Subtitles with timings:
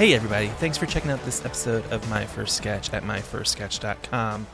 [0.00, 0.46] Hey, everybody.
[0.46, 4.46] Thanks for checking out this episode of My First Sketch at myfirstsketch.com.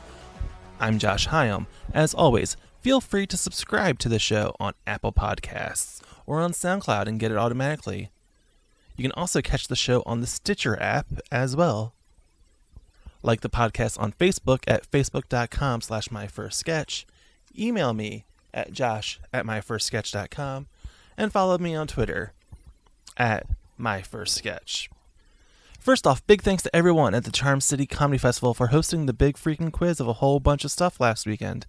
[0.77, 1.67] I'm Josh Hyam.
[1.93, 7.07] As always, feel free to subscribe to the show on Apple Podcasts or on SoundCloud
[7.07, 8.11] and get it automatically.
[8.97, 11.93] You can also catch the show on the Stitcher app as well.
[13.23, 17.05] Like the podcast on Facebook at facebook.com slash myfirstsketch.
[17.57, 20.67] Email me at josh at myfirstsketch.com
[21.15, 22.33] and follow me on Twitter
[23.15, 23.47] at
[23.79, 24.89] myfirstsketch.
[25.87, 29.13] First off, big thanks to everyone at the Charm City Comedy Festival for hosting the
[29.13, 31.65] big freaking quiz of a whole bunch of stuff last weekend.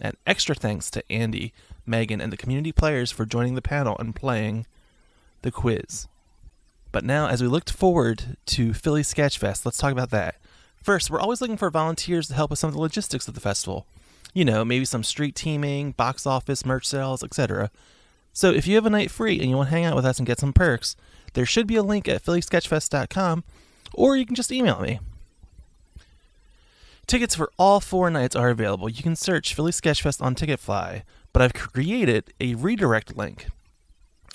[0.00, 1.52] And extra thanks to Andy,
[1.84, 4.66] Megan, and the community players for joining the panel and playing
[5.42, 6.06] the quiz.
[6.92, 10.36] But now, as we looked forward to Philly Sketchfest, let's talk about that.
[10.80, 13.40] First, we're always looking for volunteers to help with some of the logistics of the
[13.40, 13.84] festival.
[14.32, 17.72] You know, maybe some street teaming, box office, merch sales, etc.
[18.32, 20.18] So if you have a night free and you want to hang out with us
[20.18, 20.94] and get some perks,
[21.36, 23.44] there should be a link at phillysketchfest.com,
[23.96, 25.00] or you can just email me.
[27.06, 28.88] Tickets for all four nights are available.
[28.88, 33.46] You can search Philly Sketchfest on Ticketfly, but I've created a redirect link,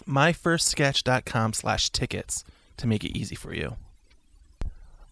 [0.07, 2.45] myfirstsketch.com slash tickets,
[2.77, 3.75] to make it easy for you.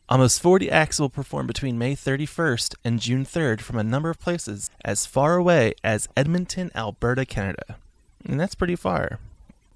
[0.08, 4.19] Almost 40 acts will perform between May 31st and June 3rd from a number of
[4.19, 7.78] places as far away as Edmonton, Alberta, Canada.
[8.25, 9.19] And that's pretty far.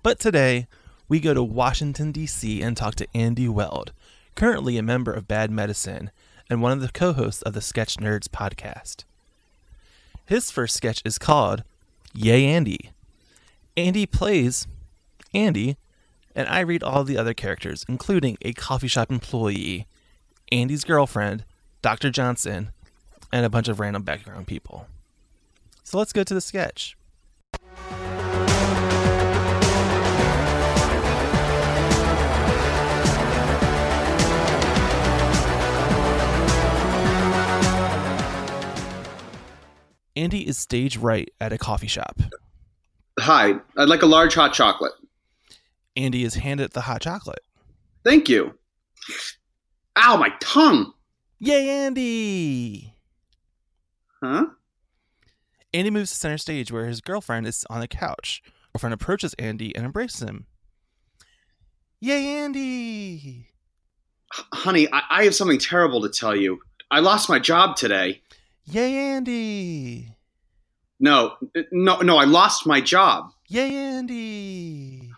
[0.02, 0.68] But today,
[1.08, 2.64] we go to Washington, D.C.
[2.64, 3.92] and talk to Andy Weld,
[4.36, 6.12] currently a member of Bad Medicine
[6.50, 9.04] and one of the co hosts of the Sketch Nerds podcast.
[10.26, 11.64] His first sketch is called
[12.14, 12.92] Yay Andy.
[13.76, 14.68] Andy plays
[15.34, 15.78] Andy,
[16.36, 19.88] and I read all the other characters, including a coffee shop employee,
[20.52, 21.44] Andy's girlfriend,
[21.82, 22.10] Dr.
[22.10, 22.72] Johnson,
[23.32, 24.88] and a bunch of random background people.
[25.84, 26.96] So let's go to the sketch.
[40.16, 42.20] Andy is stage right at a coffee shop.
[43.20, 44.94] Hi, I'd like a large hot chocolate.
[45.96, 47.42] Andy is handed the hot chocolate.
[48.04, 48.54] Thank you.
[49.98, 50.94] Ow, my tongue.
[51.40, 52.94] Yay, Andy!
[54.22, 54.46] Huh?
[55.74, 58.42] Andy moves to center stage where his girlfriend is on the couch.
[58.74, 60.46] Girlfriend approaches Andy and embraces him.
[62.00, 63.48] Yay, Andy!
[64.34, 66.60] H- honey, I-, I have something terrible to tell you.
[66.90, 68.22] I lost my job today.
[68.66, 70.16] Yay, Andy!
[71.00, 71.36] No,
[71.72, 73.32] no, no, I lost my job.
[73.50, 75.12] Yay, Andy!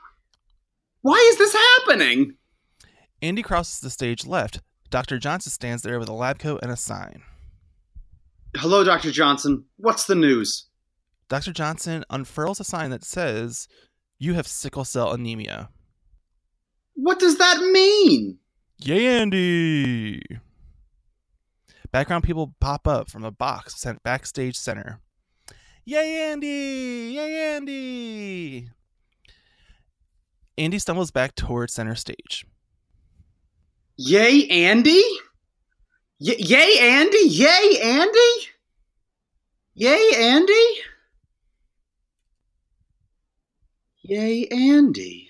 [1.01, 2.35] Why is this happening?
[3.22, 4.61] Andy crosses the stage left.
[4.89, 5.19] Dr.
[5.19, 7.22] Johnson stands there with a lab coat and a sign.
[8.55, 9.11] Hello, Dr.
[9.11, 9.66] Johnson.
[9.78, 10.67] What's the news?
[11.28, 11.53] Dr.
[11.53, 13.67] Johnson unfurls a sign that says,
[14.17, 15.69] You have sickle cell anemia.
[16.94, 18.38] What does that mean?
[18.79, 20.22] Yay, Andy!
[21.95, 25.00] Background people pop up from a box sent backstage center.
[25.85, 27.13] Yay, Andy!
[27.16, 28.69] Yay, Andy!
[30.57, 32.45] Andy stumbles back toward center stage.
[33.95, 35.01] Yay, Andy?
[36.19, 37.29] Y- yay, Andy?
[37.29, 38.47] Yay, Andy?
[39.75, 40.67] Yay, Andy?
[44.01, 45.29] Yay, Andy.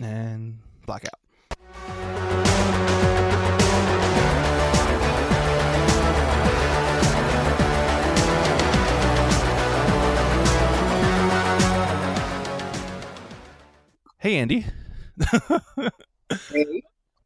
[0.00, 1.19] And blackout.
[14.20, 14.66] Hey, Andy.
[16.52, 16.82] Hey.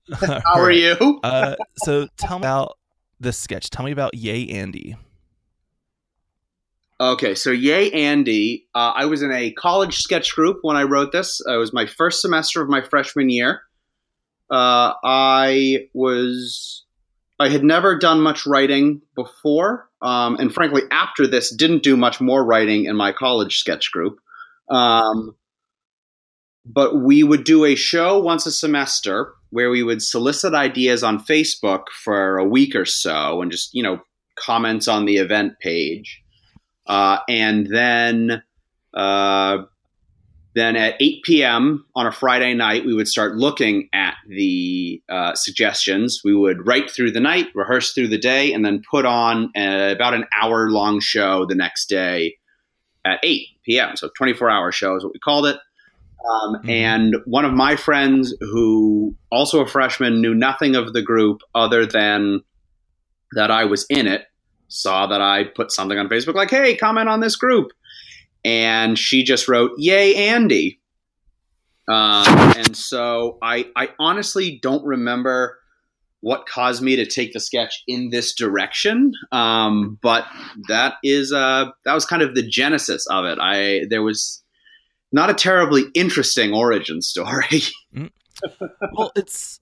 [0.13, 1.19] How are you?
[1.25, 2.79] uh, so tell me about
[3.19, 3.69] this sketch.
[3.69, 4.95] Tell me about Yay Andy.
[7.01, 8.69] Okay, so Yay Andy.
[8.77, 11.41] Uh, I was in a college sketch group when I wrote this.
[11.45, 13.63] Uh, it was my first semester of my freshman year.
[14.49, 16.85] Uh, I was.
[17.41, 22.21] I had never done much writing before, um, and frankly, after this, didn't do much
[22.21, 24.21] more writing in my college sketch group.
[24.71, 25.35] Um,
[26.65, 31.23] but we would do a show once a semester where we would solicit ideas on
[31.25, 34.01] Facebook for a week or so and just, you know,
[34.37, 36.23] comments on the event page.
[36.87, 38.43] Uh, and then,
[38.95, 39.59] uh,
[40.55, 41.85] then at 8 p.m.
[41.95, 46.23] on a Friday night, we would start looking at the uh, suggestions.
[46.25, 49.93] We would write through the night, rehearse through the day, and then put on a,
[49.93, 52.37] about an hour long show the next day
[53.05, 53.97] at 8 p.m.
[53.97, 55.59] So 24 hour show is what we called it.
[56.31, 56.71] Um, Mhm.
[56.71, 61.85] And one of my friends, who also a freshman, knew nothing of the group other
[61.87, 62.41] than
[63.33, 64.27] that I was in it,
[64.69, 67.73] saw that I put something on Facebook like, hey, comment on this group.
[68.45, 70.81] And she just wrote, Yay, Andy.
[71.89, 72.27] Um,
[72.57, 75.59] and so I, I honestly don't remember
[76.21, 79.13] what caused me to take the sketch in this direction.
[79.31, 80.27] Um, but
[80.69, 83.39] that is uh, that was kind of the genesis of it.
[83.41, 84.43] I there was
[85.15, 87.63] not a terribly interesting origin story.
[87.95, 88.11] Mm.
[88.95, 89.61] well, it's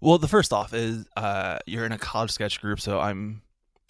[0.00, 0.18] well.
[0.18, 3.42] The first off is uh, you're in a college sketch group, so I'm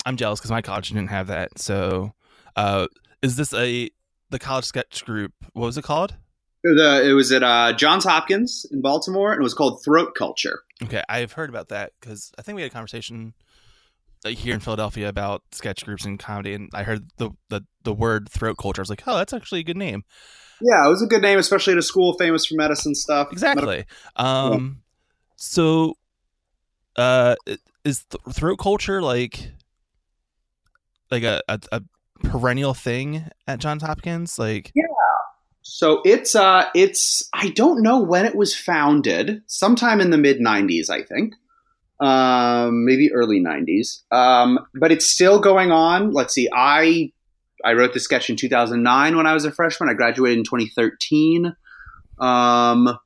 [0.06, 1.58] I'm jealous because my college didn't have that.
[1.58, 2.14] So,
[2.56, 2.86] uh,
[3.20, 3.90] is this a
[4.30, 5.32] the college sketch group?
[5.52, 6.16] What was it called?
[6.64, 10.62] The, it was at uh, Johns Hopkins in Baltimore, and it was called Throat Culture.
[10.82, 13.34] Okay, I've heard about that because I think we had a conversation
[14.24, 17.92] uh, here in Philadelphia about sketch groups and comedy, and I heard the the, the
[17.92, 18.80] word throat culture.
[18.80, 20.02] I was like, oh, that's actually a good name.
[20.60, 23.28] Yeah, it was a good name, especially at a school famous for medicine stuff.
[23.32, 23.84] Exactly.
[24.16, 25.28] um, yeah.
[25.36, 25.96] so,
[26.96, 27.34] uh,
[27.84, 29.50] is th- throat culture like
[31.10, 31.82] like a, a, a
[32.24, 34.38] perennial thing at Johns Hopkins?
[34.38, 34.84] Like, yeah.
[35.62, 39.42] So it's uh it's I don't know when it was founded.
[39.46, 41.34] Sometime in the mid '90s, I think.
[41.98, 44.02] Um, maybe early '90s.
[44.12, 46.12] Um, but it's still going on.
[46.12, 46.48] Let's see.
[46.54, 47.12] I
[47.66, 49.88] I wrote the sketch in 2009 when I was a freshman.
[49.88, 51.54] I graduated in 2013.
[52.18, 52.98] Um,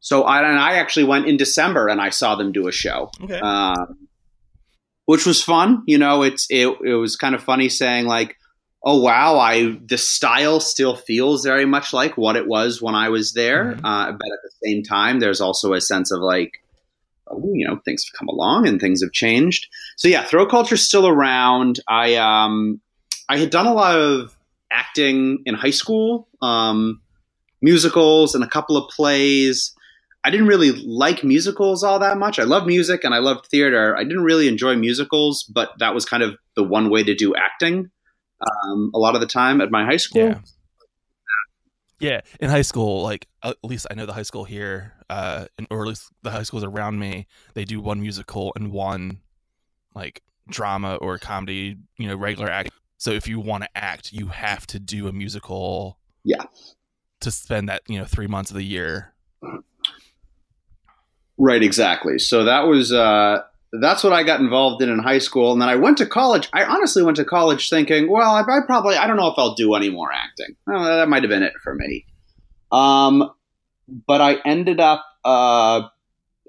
[0.00, 3.10] so I and I actually went in December and I saw them do a show.
[3.22, 3.38] Okay.
[3.38, 4.08] Um,
[5.06, 5.84] which was fun.
[5.86, 8.36] You know, it's it it was kind of funny saying like,
[8.82, 13.08] oh wow, I the style still feels very much like what it was when I
[13.08, 13.74] was there.
[13.74, 13.86] Mm-hmm.
[13.86, 16.52] Uh, but at the same time, there's also a sense of like,
[17.28, 19.68] oh, you know, things have come along and things have changed.
[19.96, 21.80] So yeah, throat culture's still around.
[21.88, 22.80] I um
[23.28, 24.36] I had done a lot of
[24.70, 27.00] acting in high school, um,
[27.60, 29.74] musicals, and a couple of plays.
[30.24, 32.38] I didn't really like musicals all that much.
[32.38, 33.96] I love music and I loved theater.
[33.96, 37.34] I didn't really enjoy musicals, but that was kind of the one way to do
[37.34, 37.90] acting
[38.40, 40.22] um, a lot of the time at my high school.
[40.22, 40.40] Yeah.
[42.00, 45.82] Yeah, in high school, like at least I know the high school here, uh, or
[45.82, 49.18] at least the high schools around me, they do one musical and one
[49.96, 52.70] like drama or comedy, you know, regular act.
[52.98, 55.98] So if you want to act, you have to do a musical.
[56.24, 56.44] Yeah.
[57.20, 59.14] To spend that, you know, three months of the year
[61.38, 62.18] Right, exactly.
[62.18, 63.42] So that was uh,
[63.80, 66.48] that's what I got involved in in high school, and then I went to college.
[66.52, 69.54] I honestly went to college thinking, well, I, I probably I don't know if I'll
[69.54, 70.56] do any more acting.
[70.66, 72.06] Well, that might have been it for me.
[72.72, 73.30] Um,
[74.06, 75.82] but I ended up uh,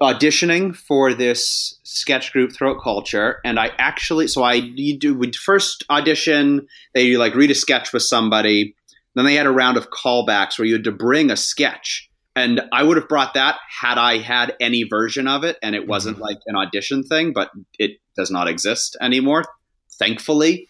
[0.02, 5.36] auditioning for this sketch group throat culture and i actually so i you do would
[5.36, 8.74] first audition they like read a sketch with somebody
[9.14, 12.62] then they had a round of callbacks where you had to bring a sketch and
[12.72, 16.16] I would have brought that had I had any version of it, and it wasn't
[16.16, 16.24] mm-hmm.
[16.24, 19.44] like an audition thing, but it does not exist anymore.
[19.98, 20.68] Thankfully,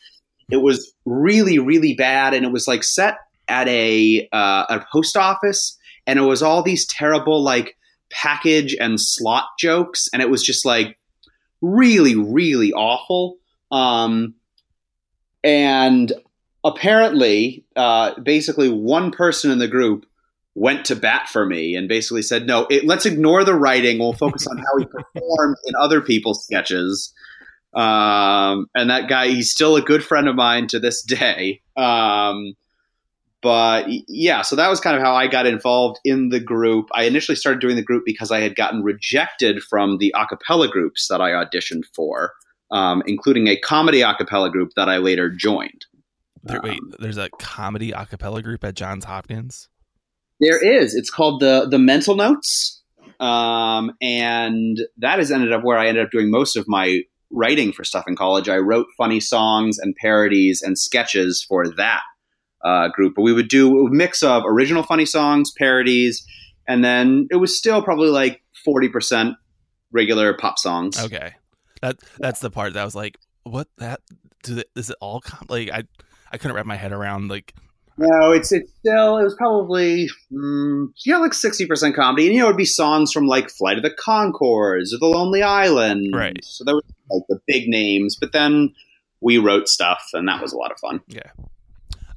[0.50, 3.18] it was really, really bad, and it was like set
[3.48, 7.76] at a uh, a post office, and it was all these terrible like
[8.10, 10.98] package and slot jokes, and it was just like
[11.60, 13.36] really, really awful.
[13.70, 14.34] Um,
[15.42, 16.12] and
[16.64, 20.06] apparently, uh, basically, one person in the group
[20.54, 23.98] went to bat for me and basically said, "No, it, let's ignore the writing.
[23.98, 27.12] We'll focus on how he performed in other people's sketches."
[27.72, 31.60] Um, and that guy, he's still a good friend of mine to this day.
[31.76, 32.54] Um,
[33.42, 36.88] but yeah, so that was kind of how I got involved in the group.
[36.92, 41.08] I initially started doing the group because I had gotten rejected from the acapella groups
[41.08, 42.32] that I auditioned for,
[42.70, 45.86] um, including a comedy acapella group that I later joined.
[46.42, 49.68] There, wait, there's a comedy acapella group at Johns Hopkins.
[50.38, 50.94] There is.
[50.94, 52.82] It's called the the Mental Notes,
[53.20, 57.72] um, and that has ended up where I ended up doing most of my writing
[57.72, 58.48] for stuff in college.
[58.48, 62.00] I wrote funny songs and parodies and sketches for that
[62.64, 63.14] uh, group.
[63.16, 66.26] But we would do a mix of original funny songs, parodies,
[66.68, 69.36] and then it was still probably like forty percent
[69.92, 71.02] regular pop songs.
[71.02, 71.34] Okay,
[71.82, 74.00] that that's the part that was like, what that?
[74.42, 75.84] Do they, is it all like I?
[76.32, 77.54] I couldn't wrap my head around like
[78.00, 82.40] no, it's it's still it was probably mm, yeah like sixty percent comedy, and you
[82.40, 86.42] know it'd be songs from like Flight of the Conchords or The Lonely Island, right?
[86.42, 88.74] So there were like the big names, but then
[89.20, 91.02] we wrote stuff, and that was a lot of fun.
[91.08, 91.30] Yeah.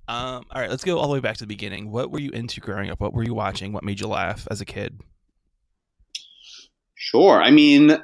[0.07, 1.89] Um, all right, let's go all the way back to the beginning.
[1.89, 2.99] What were you into growing up?
[2.99, 3.71] What were you watching?
[3.71, 4.99] What made you laugh as a kid?
[6.95, 7.41] Sure.
[7.41, 7.97] I mean,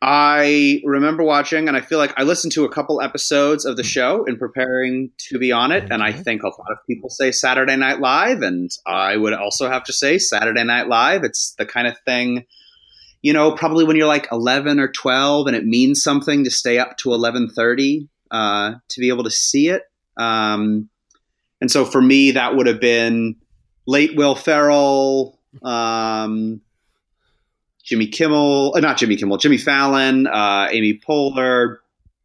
[0.00, 3.82] I remember watching, and I feel like I listened to a couple episodes of the
[3.82, 5.90] show in preparing to be on it.
[5.90, 9.68] And I think a lot of people say Saturday Night Live, and I would also
[9.68, 11.24] have to say Saturday Night Live.
[11.24, 12.44] It's the kind of thing,
[13.22, 16.78] you know, probably when you're like 11 or 12, and it means something to stay
[16.78, 19.84] up to 11:30 uh, to be able to see it.
[20.18, 20.90] Um,
[21.60, 23.36] and so for me, that would have been
[23.86, 26.60] late Will Ferrell, um,
[27.84, 31.78] Jimmy Kimmel, uh, not Jimmy Kimmel, Jimmy Fallon, uh, Amy Poehler.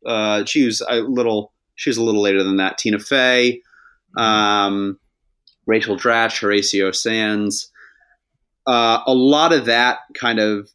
[0.05, 2.77] Uh, she was a little, she was a little later than that.
[2.77, 3.61] Tina Fey,
[4.17, 4.97] um,
[5.65, 7.71] Rachel Dratch, Horatio Sanz.
[8.65, 10.69] Uh, a lot of that kind of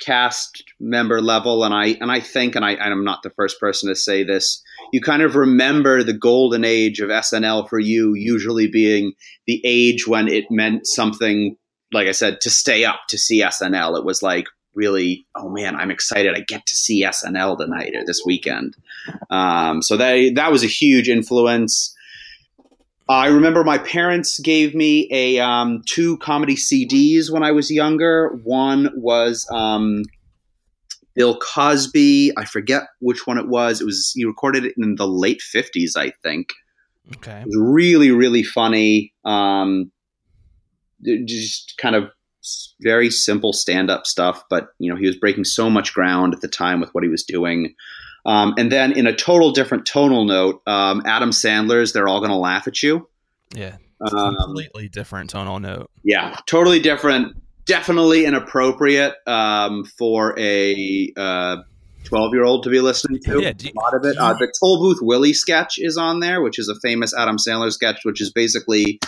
[0.00, 3.60] cast member level, and I and I think, and I and I'm not the first
[3.60, 4.62] person to say this.
[4.92, 9.12] You kind of remember the golden age of SNL for you, usually being
[9.46, 11.56] the age when it meant something
[11.92, 13.98] like I said, to stay up to see SNL.
[13.98, 16.34] It was like really, oh man, I'm excited.
[16.34, 18.76] I get to see SNL tonight or this weekend.
[19.30, 21.94] Um, so that that was a huge influence.
[23.08, 28.28] I remember my parents gave me a um, two comedy CDs when I was younger.
[28.44, 30.04] One was um,
[31.14, 32.32] Bill Cosby.
[32.36, 33.80] I forget which one it was.
[33.80, 36.48] It was he recorded it in the late fifties, I think.
[37.16, 37.40] Okay.
[37.40, 39.12] It was really, really funny.
[39.24, 39.90] Um,
[41.24, 42.04] just kind of
[42.80, 46.48] very simple stand-up stuff, but you know he was breaking so much ground at the
[46.48, 47.74] time with what he was doing.
[48.24, 52.38] Um, and then in a total different tonal note, um, Adam Sandler's "They're All Gonna
[52.38, 53.08] Laugh at You."
[53.54, 55.90] Yeah, Um, completely different tonal note.
[56.04, 57.36] yeah, totally different.
[57.64, 61.12] Definitely inappropriate um, for a
[62.04, 63.40] twelve-year-old to be listening to.
[63.42, 64.16] Yeah, you- a lot of it.
[64.18, 67.70] Uh, the Toll Booth Willie sketch is on there, which is a famous Adam Sandler
[67.70, 68.98] sketch, which is basically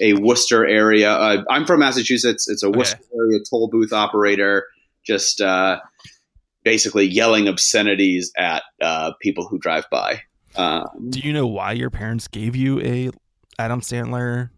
[0.00, 1.12] a Worcester area.
[1.12, 2.48] Uh, I'm from Massachusetts.
[2.48, 2.78] It's a Okay.
[2.78, 4.66] Worcester area toll booth operator,
[5.06, 5.78] just uh,
[6.64, 10.22] basically yelling obscenities at uh, people who drive by.
[10.56, 13.10] Um, Do you know why your parents gave you a
[13.58, 14.50] Adam Sandler?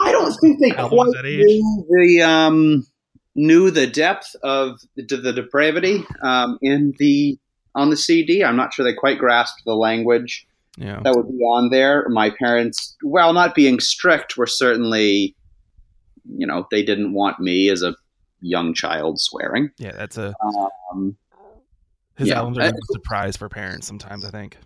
[0.00, 1.44] I don't think they quite at that age?
[1.44, 2.86] knew the um,
[3.34, 7.38] knew the depth of the, the depravity um, in the
[7.74, 8.42] on the CD.
[8.44, 10.46] I'm not sure they quite grasped the language
[10.78, 11.00] Yeah.
[11.04, 12.06] that would be on there.
[12.08, 15.34] My parents, while not being strict, were certainly,
[16.26, 17.94] you know, they didn't want me as a
[18.40, 19.70] young child swearing.
[19.78, 20.34] Yeah, that's a
[20.92, 21.16] Um,
[22.16, 22.36] his Yeah.
[22.38, 24.24] albums are a surprise for parents sometimes.
[24.24, 24.56] I think,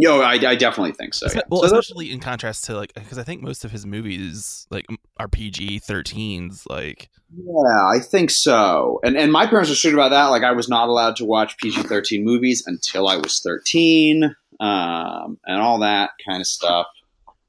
[0.00, 1.26] yo, I, I definitely think so.
[1.34, 1.42] Yeah.
[1.48, 4.66] well, So those- especially in contrast to like because I think most of his movies
[4.70, 4.86] like
[5.18, 6.64] are PG 13s.
[6.68, 9.00] Like, Yeah, I think so.
[9.04, 10.26] And and my parents were strict about that.
[10.26, 15.38] Like I was not allowed to watch PG thirteen movies until I was thirteen, um,
[15.46, 16.86] and all that kind of stuff.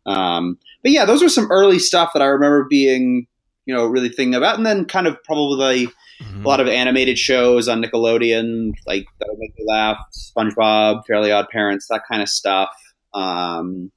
[0.05, 3.27] Um, but yeah, those were some early stuff that I remember being,
[3.65, 4.57] you know, really thinking about.
[4.57, 5.87] And then kind of probably
[6.21, 6.45] mhm.
[6.45, 9.97] a lot of animated shows on Nickelodeon, like that would make me laugh.
[10.13, 12.69] SpongeBob, Fairly Odd Parents, that kind of stuff.
[13.13, 13.91] Um,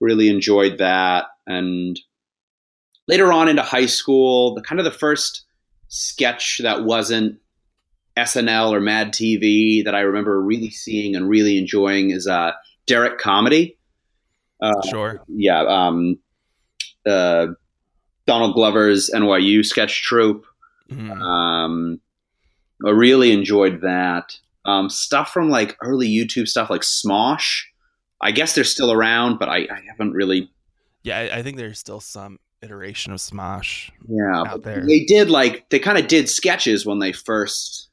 [0.00, 1.98] really enjoyed that, and
[3.08, 5.44] later on into high school, the kind of the first
[5.88, 7.38] sketch that wasn't
[8.16, 12.52] SNL or Mad TV that I remember really seeing and really enjoying is uh,
[12.86, 13.78] Derrick Comedy.
[14.60, 15.22] Uh, sure.
[15.28, 16.18] yeah, um,
[17.06, 17.48] uh,
[18.26, 20.45] Donald Glover's NYU sketch troupe.
[20.90, 21.20] Mhm.
[21.20, 22.00] Um,
[22.84, 24.38] I really enjoyed that.
[24.64, 27.62] Um, stuff from like early YouTube stuff like Smosh.
[28.20, 30.50] I guess they're still around, but I, I haven't really.
[31.02, 33.90] Yeah, I, I think there's still some iteration of Smosh.
[34.08, 34.84] Yeah, Out there.
[34.84, 37.88] they did like they kind of did sketches when they first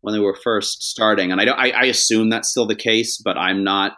[0.00, 1.58] when they were first starting, and I don't.
[1.58, 3.96] I, I assume that's still the case, but I'm not.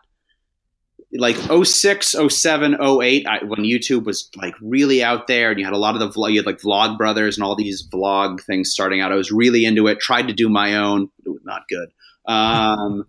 [1.16, 5.74] Like 06, 07, 08, I, when YouTube was like really out there, and you had
[5.74, 8.70] a lot of the vlog, you had like Vlog Brothers and all these vlog things
[8.70, 9.12] starting out.
[9.12, 10.00] I was really into it.
[10.00, 11.90] Tried to do my own, it was not good.
[12.26, 13.06] Um,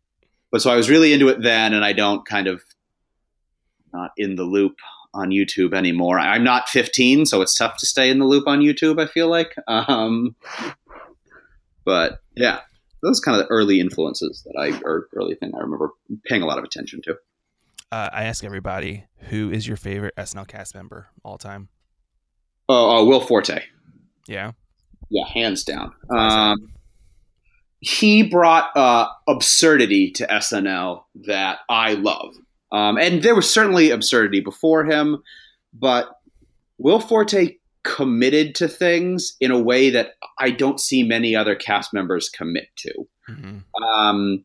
[0.52, 2.62] but so I was really into it then, and I don't kind of
[3.92, 4.76] not in the loop
[5.14, 6.18] on YouTube anymore.
[6.18, 9.00] I'm not 15, so it's tough to stay in the loop on YouTube.
[9.00, 10.36] I feel like, um,
[11.84, 12.60] but yeah,
[13.02, 15.90] those kind of the early influences that I or early thing I remember
[16.24, 17.16] paying a lot of attention to.
[17.90, 21.68] Uh, I ask everybody who is your favorite SNL cast member all time.
[22.68, 23.62] Oh, uh, Will Forte,
[24.26, 24.52] Yeah.
[25.08, 25.92] yeah, hands down.
[26.06, 26.38] Why is that?
[26.38, 26.72] Um,
[27.80, 32.34] he brought uh, absurdity to SNL that I love,
[32.72, 35.22] um, and there was certainly absurdity before him,
[35.72, 36.10] but
[36.76, 41.94] Will Forte committed to things in a way that I don't see many other cast
[41.94, 42.92] members commit to.
[43.28, 44.44] hmm Um,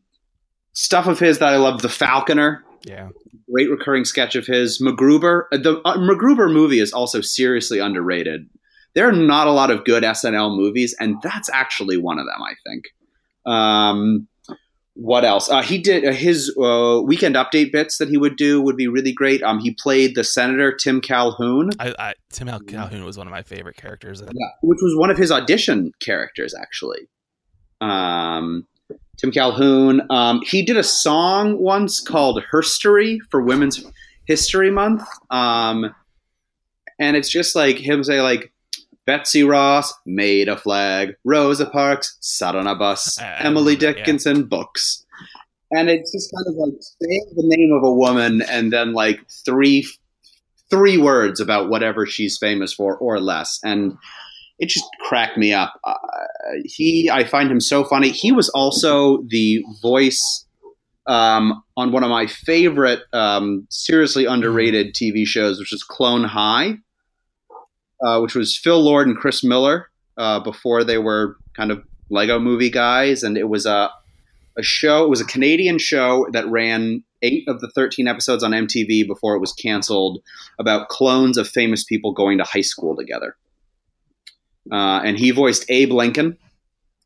[0.72, 3.08] stuff of his that I love, The Falconer, Yeah.
[3.50, 4.80] great recurring sketch of his.
[4.80, 8.48] MacGruber, uh, the uh, MacGruber movie is also seriously underrated.
[8.94, 12.42] There are not a lot of good SNL movies, and that's actually one of them.
[12.42, 12.84] I think.
[13.46, 14.28] Um,
[14.94, 15.50] what else?
[15.50, 18.86] Uh, he did uh, his uh, weekend update bits that he would do would be
[18.86, 19.42] really great.
[19.42, 23.42] Um, he played the senator Tim Calhoun, I, I Tim Calhoun was one of my
[23.42, 24.20] favorite characters.
[24.20, 27.08] yeah, which was one of his audition characters actually.
[27.80, 28.66] Um,
[29.16, 30.02] Tim Calhoun.
[30.10, 33.84] Um, he did a song once called "Herstory" for Women's
[34.26, 35.94] History Month, um,
[36.98, 38.52] and it's just like him say like,
[39.06, 41.14] Betsy Ross made a flag.
[41.24, 43.18] Rosa Parks sat on a bus.
[43.24, 43.92] Uh, Emily yeah.
[43.92, 45.04] Dickinson books.
[45.70, 49.20] And it's just kind of like saying the name of a woman and then like
[49.44, 49.86] three
[50.70, 53.60] three words about whatever she's famous for or less.
[53.64, 53.96] And
[54.58, 55.80] it just cracked me up.
[55.84, 55.94] Uh,
[56.64, 58.10] he, I find him so funny.
[58.10, 60.46] He was also the voice
[61.06, 66.78] um, on one of my favorite, um, seriously underrated TV shows, which is Clone High,
[68.04, 72.38] uh, which was Phil Lord and Chris Miller uh, before they were kind of Lego
[72.38, 73.22] movie guys.
[73.22, 73.90] And it was a,
[74.56, 78.52] a show, it was a Canadian show that ran eight of the 13 episodes on
[78.52, 80.22] MTV before it was canceled
[80.58, 83.36] about clones of famous people going to high school together.
[84.70, 86.38] Uh, and he voiced Abe Lincoln,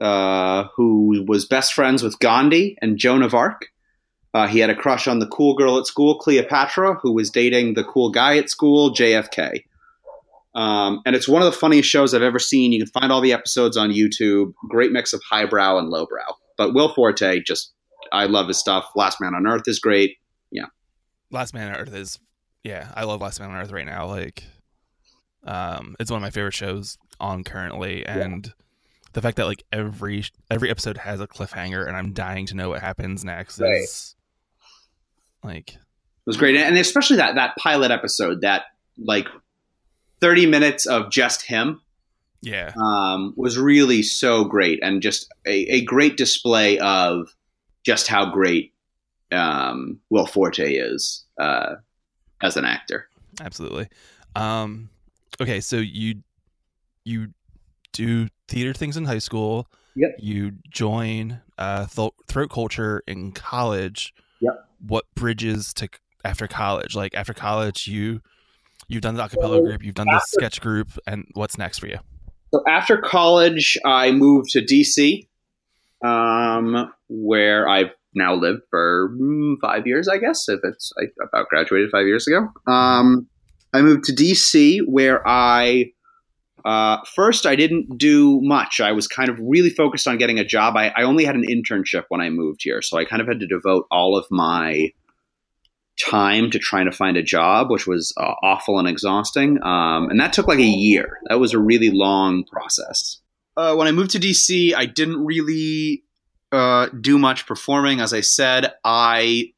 [0.00, 3.66] uh, who was best friends with Gandhi and Joan of Arc.
[4.34, 7.74] Uh, he had a crush on the cool girl at school, Cleopatra, who was dating
[7.74, 9.64] the cool guy at school, JFK.
[10.54, 12.72] Um, and it's one of the funniest shows I've ever seen.
[12.72, 14.52] You can find all the episodes on YouTube.
[14.68, 16.36] Great mix of highbrow and lowbrow.
[16.56, 17.72] But Will Forte, just
[18.12, 18.90] I love his stuff.
[18.94, 20.16] Last Man on Earth is great.
[20.50, 20.66] Yeah.
[21.30, 22.18] Last Man on Earth is
[22.64, 24.06] yeah, I love Last Man on Earth right now.
[24.06, 24.44] Like,
[25.44, 28.52] um, it's one of my favorite shows on currently, and
[29.12, 32.68] the fact that like every every episode has a cliffhanger, and I'm dying to know
[32.68, 33.82] what happens next Right.
[33.82, 34.14] is
[35.42, 35.78] like It
[36.26, 38.64] was great, and especially that that pilot episode, that
[38.98, 39.26] like
[40.20, 41.80] thirty minutes of just him,
[42.42, 47.34] yeah, um, was really so great, and just a, a great display of
[47.84, 48.74] just how great
[49.32, 51.76] um, Will Forte is uh,
[52.42, 53.08] as an actor.
[53.40, 53.88] absolutely.
[54.36, 54.90] Um,
[55.40, 56.22] okay, so you
[57.08, 57.28] you
[57.92, 59.66] do theater things in high school.
[59.96, 60.16] Yep.
[60.18, 64.14] You join uh, th- throat culture in college.
[64.40, 64.64] Yep.
[64.86, 65.88] What bridges to
[66.24, 66.94] after college?
[66.94, 68.20] Like after college, you
[68.86, 71.88] you've done the acapella So, group, you've done the sketch group, and what's next for
[71.88, 71.98] you?
[72.54, 75.26] So after college, I moved to DC,
[76.04, 80.48] um, where I've now lived for mm, five years, I guess.
[80.48, 82.48] If it's I about graduated five years ago.
[82.70, 83.26] Um,
[83.74, 85.92] I moved to DC, where I
[86.64, 88.80] uh, first I didn't do much.
[88.80, 90.76] I was kind of really focused on getting a job.
[90.76, 93.40] I, I only had an internship when I moved here, so I kind of had
[93.40, 94.92] to devote all of my
[95.98, 99.58] time to trying to find a job, which was uh, awful and exhausting.
[99.62, 101.18] Um, and that took like a year.
[101.28, 103.20] That was a really long process.
[103.56, 106.04] Uh, when I moved to DC, I didn't really
[106.52, 108.00] uh, do much performing.
[108.00, 109.52] As I said, I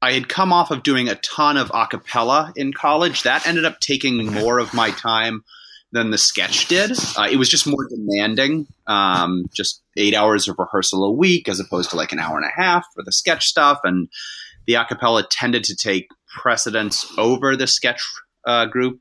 [0.00, 3.24] I had come off of doing a ton of a cappella in college.
[3.24, 5.42] That ended up taking more of my time
[5.92, 6.92] than the sketch did.
[7.16, 8.66] Uh, it was just more demanding.
[8.86, 12.46] Um, just eight hours of rehearsal a week as opposed to like an hour and
[12.46, 13.80] a half for the sketch stuff.
[13.84, 14.08] And
[14.66, 18.06] the a cappella tended to take precedence over the sketch
[18.46, 19.00] uh, group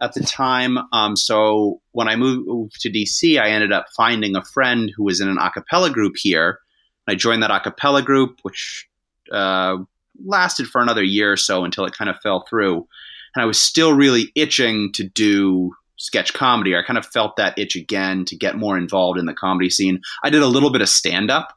[0.00, 0.78] at the time.
[0.92, 5.20] Um, so when I moved to DC, I ended up finding a friend who was
[5.20, 6.60] in an a cappella group here.
[7.06, 8.86] I joined that a cappella group, which
[9.32, 9.78] uh,
[10.24, 12.86] lasted for another year or so until it kind of fell through.
[13.34, 16.74] And I was still really itching to do sketch comedy.
[16.74, 20.00] I kind of felt that itch again to get more involved in the comedy scene.
[20.22, 21.56] I did a little bit of stand up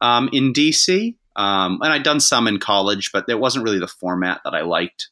[0.00, 3.88] um, in DC, um, and I'd done some in college, but it wasn't really the
[3.88, 5.08] format that I liked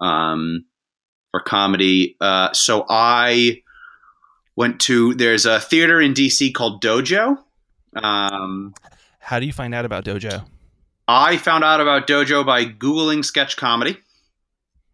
[0.00, 0.66] um,
[1.30, 2.16] for comedy.
[2.20, 3.62] Uh, so I
[4.56, 7.38] went to there's a theater in DC called Dojo.
[7.94, 8.74] Um,
[9.20, 10.44] How do you find out about Dojo?
[11.06, 13.96] I found out about Dojo by googling sketch comedy.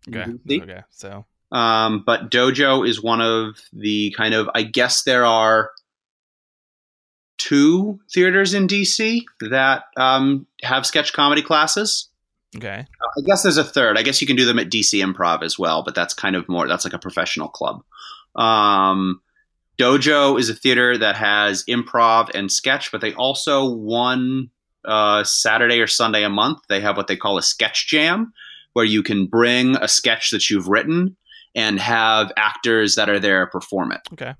[0.06, 5.24] Okay, okay, so Um, but Dojo is one of the kind of, I guess there
[5.24, 5.70] are
[7.38, 12.08] two theaters in DC that um, have sketch comedy classes.
[12.56, 12.86] okay,
[13.18, 13.96] I guess there's a third.
[13.96, 16.48] I guess you can do them at DC Improv as well, but that's kind of
[16.48, 17.84] more, that's like a professional club.
[18.34, 19.20] Um,
[19.78, 24.50] Dojo is a theater that has improv and sketch, but they also one
[24.84, 28.32] uh, Saturday or Sunday a month, they have what they call a sketch jam,
[28.72, 31.16] where you can bring a sketch that you've written
[31.54, 34.00] and have actors that are there perform it.
[34.12, 34.34] okay.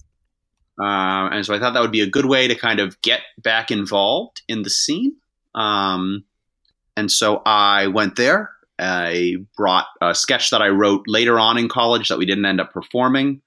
[0.81, 3.21] Uh, and so I thought that would be a good way to kind of get
[3.39, 5.17] back involved in the scene.
[5.55, 6.25] Um,
[6.97, 8.51] and so I went there.
[8.79, 12.61] I brought a sketch that I wrote later on in college that we didn't end
[12.61, 13.41] up performing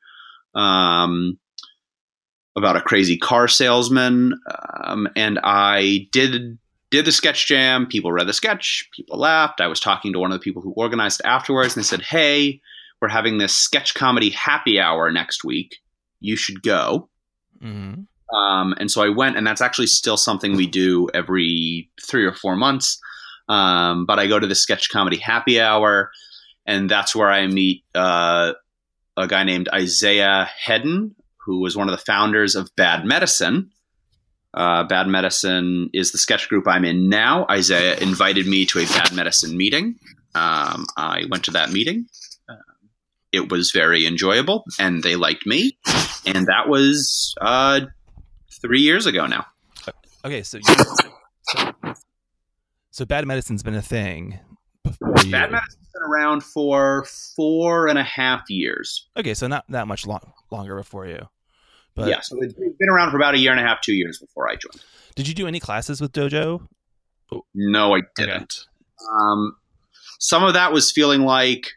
[0.55, 1.37] um,
[2.55, 4.39] about a crazy car salesman.
[4.83, 6.57] Um, and I did
[6.89, 7.85] did the sketch jam.
[7.85, 8.89] People read the sketch.
[8.93, 9.59] People laughed.
[9.59, 12.01] I was talking to one of the people who organized it afterwards, and they said,
[12.01, 12.61] "Hey,
[13.01, 15.77] we're having this sketch comedy happy hour next week.
[16.19, 17.09] You should go."
[17.61, 17.93] hmm
[18.33, 22.33] Um, and so I went, and that's actually still something we do every three or
[22.33, 22.99] four months.
[23.47, 26.11] Um, but I go to the sketch comedy happy hour,
[26.65, 28.53] and that's where I meet uh,
[29.15, 33.71] a guy named Isaiah Hedden, who was one of the founders of Bad Medicine.
[34.53, 37.45] Uh, Bad Medicine is the sketch group I'm in now.
[37.49, 39.95] Isaiah invited me to a Bad Medicine meeting.
[40.35, 42.07] Um, I went to that meeting.
[43.37, 45.77] It was very enjoyable, and they liked me.
[46.25, 47.81] And that was uh,
[48.61, 49.45] three years ago now.
[50.25, 50.63] Okay, so you,
[51.43, 51.73] so,
[52.89, 54.39] so bad medicine's been a thing
[54.83, 55.31] before you.
[55.31, 59.07] Bad Medicine's been around for four and a half years.
[59.15, 61.19] Okay, so not that much long, longer before you.
[61.95, 64.19] But yeah, so it's been around for about a year and a half, two years
[64.19, 64.81] before I joined.
[65.15, 66.67] did you do any classes with Dojo?
[67.53, 68.65] No, I didn't.
[69.11, 69.55] Um,
[70.19, 71.71] some of that was feeling like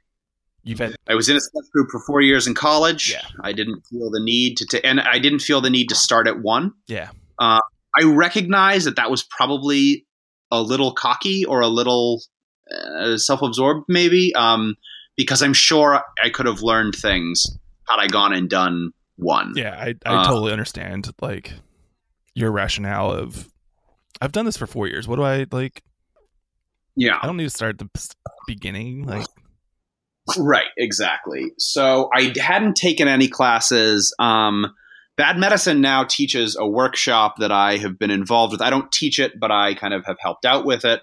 [0.62, 3.10] You've had I was in a sketch group for four years in college.
[3.12, 3.22] Yeah.
[3.42, 6.26] I didn't feel the need to, ta- and I didn't feel the need to start
[6.28, 6.72] at one.
[6.86, 7.10] yeah.
[7.38, 10.06] I recognize that that was probably
[10.52, 12.22] a little cocky or a little
[12.70, 14.76] uh, self-absorbed, maybe, um,
[15.16, 17.46] because I'm sure I could have learned things
[17.88, 19.54] had I gone and done one.
[19.56, 21.52] Yeah, I, I Uh, totally understand like
[22.34, 23.48] your rationale of
[24.20, 25.08] I've done this for four years.
[25.08, 25.82] What do I like?
[26.94, 27.18] Yeah.
[27.20, 28.14] I don't need to start at the
[28.46, 29.06] beginning.
[29.06, 29.26] Like,
[30.38, 31.52] Right, exactly.
[31.58, 34.14] So I hadn't taken any classes.
[34.18, 34.74] Um,
[35.16, 38.62] Bad Medicine now teaches a workshop that I have been involved with.
[38.62, 41.02] I don't teach it, but I kind of have helped out with it.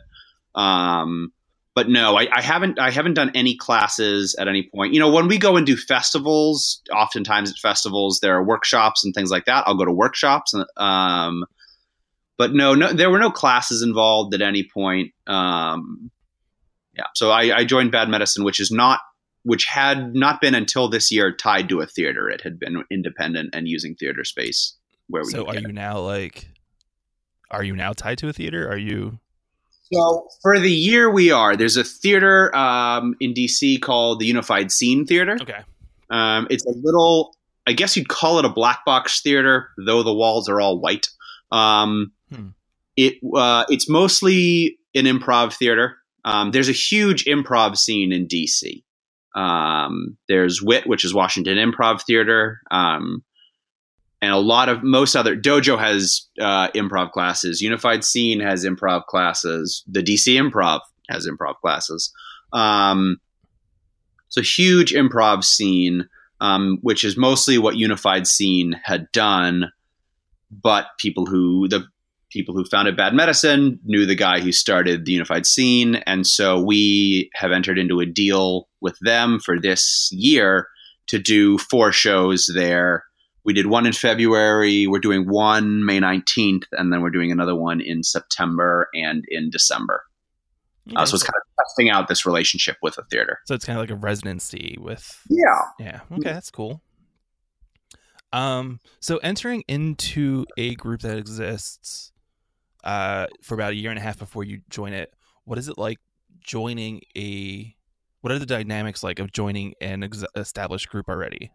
[0.56, 1.32] Um,
[1.76, 2.80] but no, I, I haven't.
[2.80, 4.96] I haven't done any classes at any point.
[4.96, 9.14] You know, when we go and do festivals, oftentimes at festivals there are workshops and
[9.14, 9.66] things like that.
[9.68, 11.46] I'll go to workshops, and, um,
[12.36, 15.14] but no, no, there were no classes involved at any point.
[15.28, 16.10] Um,
[16.96, 19.00] yeah, so I, I joined Bad Medicine, which is not
[19.48, 22.30] which had not been until this year tied to a theater.
[22.30, 24.76] It had been independent and using theater space
[25.08, 25.32] where we.
[25.32, 25.74] so are you it.
[25.74, 26.48] now like?
[27.50, 28.70] Are you now tied to a theater?
[28.70, 29.20] Are you?
[29.94, 34.70] So for the year we are, there's a theater um, in DC called the Unified
[34.70, 35.38] Scene Theater.
[35.42, 35.62] Okay.
[36.10, 37.34] Um, it's a little,
[37.66, 41.08] I guess you'd call it a black box theater, though the walls are all white.
[41.54, 42.48] Um, Hmm.
[42.96, 45.98] It uh, it's mostly an improv theater.
[46.26, 48.84] Um, there's a huge improv scene in DC.
[49.38, 53.24] Um, there's WIT, which is Washington Improv Theater, um,
[54.20, 57.62] and a lot of most other Dojo has uh, improv classes.
[57.62, 59.84] Unified Scene has improv classes.
[59.88, 62.12] The DC Improv has improv classes.
[62.52, 63.18] Um,
[64.30, 66.10] so huge improv scene,
[66.42, 69.72] um, which is mostly what Unified Scene had done,
[70.50, 71.86] but people who the
[72.32, 76.60] people who founded Bad Medicine knew the guy who started the Unified Scene, and so
[76.60, 80.68] we have entered into a deal with them for this year
[81.08, 83.04] to do four shows there.
[83.44, 84.88] We did one in February.
[84.88, 89.50] We're doing one May nineteenth, and then we're doing another one in September and in
[89.50, 90.04] December.
[90.96, 93.40] Uh, so it's kind of testing out this relationship with a theater.
[93.46, 95.62] so it's kind of like a residency with Yeah.
[95.80, 96.00] Yeah.
[96.14, 96.82] Okay, that's cool.
[98.34, 102.12] Um, so entering into a group that exists
[102.84, 105.14] uh for about a year and a half before you join it,
[105.46, 106.00] what is it like
[106.42, 107.76] joining a
[108.28, 111.50] what are the dynamics like of joining an ex- established group already?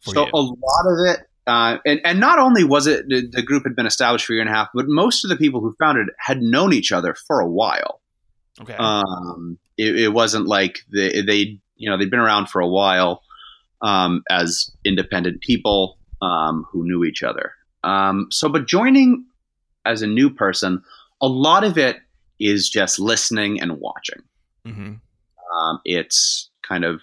[0.00, 0.30] So you?
[0.34, 3.74] a lot of it, uh, and and not only was it the, the group had
[3.74, 6.08] been established for a year and a half, but most of the people who founded
[6.08, 8.02] it had known each other for a while.
[8.60, 8.74] okay.
[8.74, 13.22] Um, it, it wasn't like they, they you know they'd been around for a while
[13.80, 17.54] um, as independent people um, who knew each other.
[17.82, 19.24] Um, so, but joining
[19.86, 20.82] as a new person,
[21.22, 21.96] a lot of it
[22.38, 24.22] is just listening and watching.
[24.66, 24.94] hmm
[25.52, 27.00] Um, it's kind of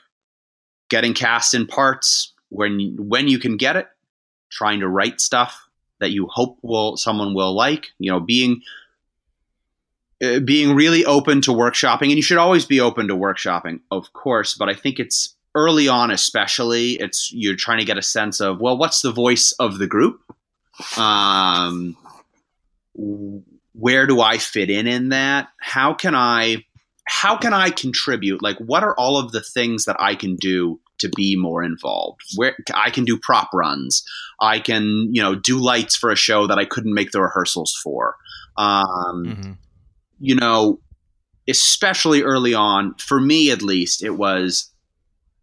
[0.89, 3.87] getting cast in parts when when you can get it,
[4.49, 5.67] trying to write stuff
[5.99, 7.87] that you hope will someone will like.
[7.99, 8.61] You know, being
[10.23, 14.13] uh, being really open to workshopping, and you should always be open to workshopping, of
[14.13, 14.55] course.
[14.55, 18.59] But I think it's early on, especially, it's you're trying to get a sense of
[18.59, 20.21] well, what's the voice of the group.
[20.97, 21.97] Um,
[23.73, 25.49] where do I fit in in that?
[25.59, 26.65] How can I
[27.07, 28.41] how can I contribute?
[28.41, 32.21] Like, what are all of the things that I can do to be more involved?
[32.35, 34.03] Where I can do prop runs,
[34.39, 37.79] I can you know do lights for a show that I couldn't make the rehearsals
[37.83, 38.15] for.
[38.57, 39.51] Um, hmm
[40.19, 40.79] you know,
[41.47, 44.71] especially early on, for me at least, it was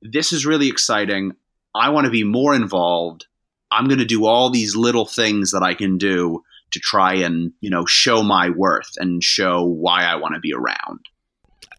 [0.01, 1.33] this is really exciting.
[1.75, 3.27] I want to be more involved.
[3.71, 7.53] I'm going to do all these little things that I can do to try and,
[7.61, 11.07] you know, show my worth and show why I want to be around.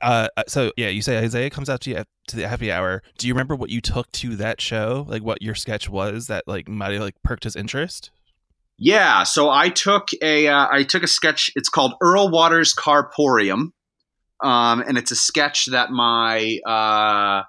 [0.03, 3.01] Uh, so yeah, you say Isaiah comes out to you at, to the happy hour.
[3.17, 5.05] Do you remember what you took to that show?
[5.07, 8.11] Like what your sketch was that like might have like perked his interest?
[8.77, 11.51] Yeah, so I took a uh, I took a sketch.
[11.55, 13.71] It's called Earl Waters Carporium,
[14.41, 17.43] um, and it's a sketch that my uh,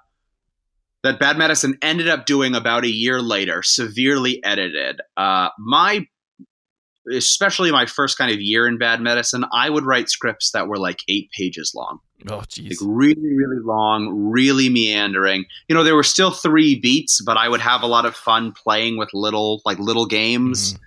[1.05, 5.01] that Bad Medicine ended up doing about a year later, severely edited.
[5.15, 6.07] Uh, my,
[7.13, 10.77] especially my first kind of year in Bad Medicine, I would write scripts that were
[10.77, 11.99] like eight pages long.
[12.29, 12.69] Oh, jeez.
[12.69, 15.45] Like really, really long, really meandering.
[15.67, 18.51] You know, there were still three beats, but I would have a lot of fun
[18.51, 20.79] playing with little, like little games Mhm.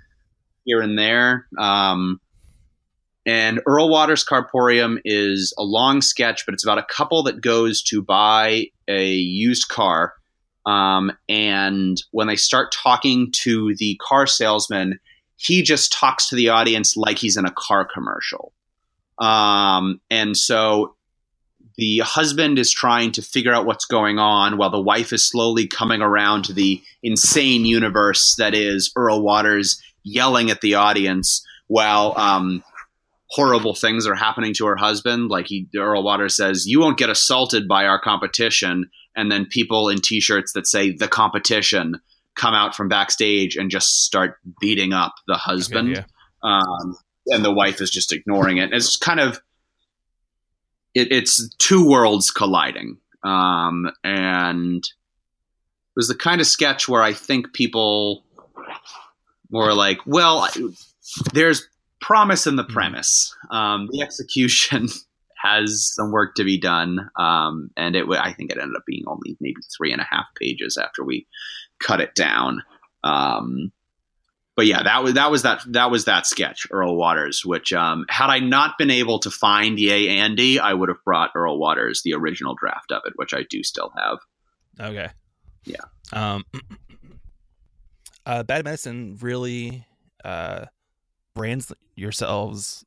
[0.65, 1.47] here and there.
[1.59, 2.21] Um,
[3.27, 7.83] and Earl Waters Carporium is a long sketch, but it's about a couple that goes
[7.83, 10.15] to buy a used car.
[10.65, 14.99] Um, and when they start talking to the car salesman,
[15.39, 18.53] he just talks to the audience like he's in a car commercial.
[19.19, 20.97] Um, and so
[21.77, 25.69] the husband is trying to figure out what's going on while the wife is slowly
[25.69, 32.19] coming around to the insane universe that is Earl Waters yelling at the audience while
[32.19, 32.65] um,
[33.31, 35.31] horrible things are happening to her husband.
[35.31, 39.89] Like he, Earl Waters says, "You won't get assaulted by our competition," and then people
[39.89, 42.01] in T-shirts that say "the competition"
[42.39, 45.91] come out from backstage and just start beating up the husband.
[45.91, 46.05] yeah.
[46.43, 46.97] Um,
[47.27, 48.73] and the wife is just ignoring it.
[48.73, 49.41] It's kind of
[50.95, 57.13] it, it's two worlds colliding, um, and it was the kind of sketch where I
[57.13, 58.25] think people
[59.51, 60.71] were like, "Well, I-
[61.35, 61.69] there's
[62.01, 63.35] promise in the premise.
[63.51, 64.89] Um, the execution
[65.43, 68.07] has some work to be done, um, and it.
[68.11, 71.27] I think it ended up being only maybe three and a half pages after we
[71.81, 72.63] cut it down."
[73.05, 73.73] Um,
[74.59, 77.45] but yeah, that was that was that that was that sketch, Earl Waters.
[77.45, 81.31] Which um, had I not been able to find Yay Andy, I would have brought
[81.37, 84.19] Earl Waters the original draft of it, which I do still have.
[84.81, 85.11] Okay.
[85.65, 85.77] Yeah.
[86.13, 86.45] Um,
[88.27, 89.87] uh, Bad Medicine really
[90.25, 90.65] uh,
[91.37, 92.85] brands yourselves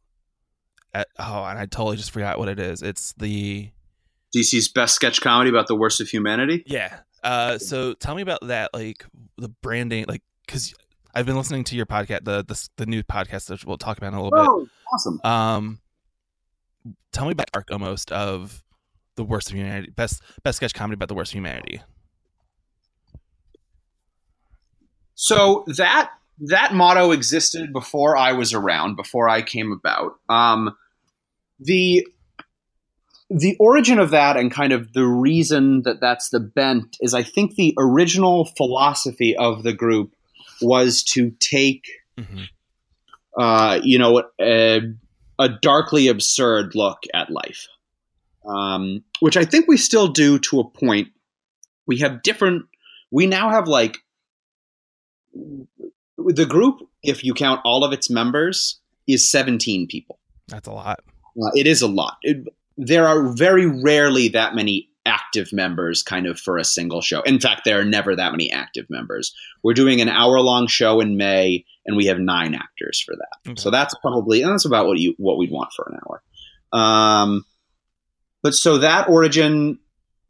[0.94, 1.08] at.
[1.18, 2.82] Oh, and I totally just forgot what it is.
[2.82, 3.70] It's the
[4.36, 6.64] DC's best sketch comedy about the worst of humanity.
[6.66, 7.00] yeah.
[7.24, 9.06] Uh, so tell me about that, like
[9.38, 10.74] the branding, like because
[11.14, 14.14] I've been listening to your podcast, the the, the new podcast that we'll talk about
[14.14, 14.50] in a little bit.
[14.50, 15.22] Oh, awesome!
[15.24, 15.80] Um,
[17.12, 18.64] tell me about arc almost of
[19.16, 21.82] the worst of humanity, best best sketch comedy about the worst of humanity.
[25.16, 30.14] So that that motto existed before I was around, before I came about.
[30.28, 30.76] Um,
[31.60, 32.08] the
[33.34, 37.24] the origin of that and kind of the reason that that's the bent is I
[37.24, 40.14] think the original philosophy of the group
[40.62, 42.44] was to take hmm
[43.38, 44.82] uh, you know, a,
[45.40, 47.68] a darkly absurd look at life,
[48.46, 51.10] um, which I think we still do to a point.
[51.88, 52.66] We have different.
[53.10, 53.98] We now have like
[55.34, 60.20] the group, if you count all of its members, is seventeen people.
[60.48, 61.00] That's a lot.
[61.42, 62.18] Uh, it is a lot.
[62.22, 67.22] It, there are very rarely that many active members kind of for a single show.
[67.22, 69.36] In fact, there are never that many active members.
[69.64, 73.52] We're doing an hour long show in May and we have nine actors for that.
[73.52, 73.62] Okay.
[73.62, 76.24] So that's probably and that's about what you what we'd want for an hour.
[76.80, 77.46] Um,
[78.44, 79.80] but so that origin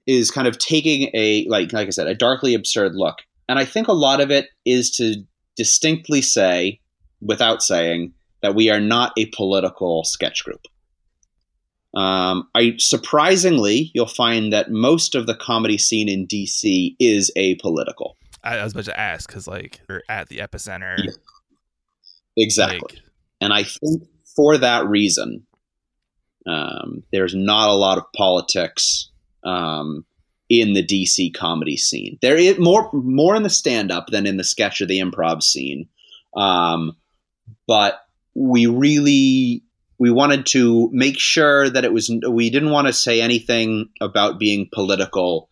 [0.07, 3.65] is kind of taking a like like I said a darkly absurd look, and I
[3.65, 5.23] think a lot of it is to
[5.57, 6.79] distinctly say,
[7.21, 10.61] without saying, that we are not a political sketch group.
[11.93, 18.13] Um, I surprisingly, you'll find that most of the comedy scene in DC is apolitical.
[18.43, 20.97] I, I was about to ask because like you're at the epicenter.
[20.97, 21.11] Yeah.
[22.37, 22.79] Exactly.
[22.81, 22.99] Like,
[23.41, 24.03] And I think
[24.35, 25.45] for that reason,
[26.47, 29.09] um, there's not a lot of politics
[29.43, 30.05] um,
[30.49, 32.17] in the DC comedy scene.
[32.21, 35.43] There is more more in the stand up than in the sketch or the improv
[35.43, 35.87] scene.
[36.35, 36.95] Um,
[37.67, 37.99] but
[38.33, 39.63] we really
[40.01, 44.39] we wanted to make sure that it was we didn't want to say anything about
[44.39, 45.47] being political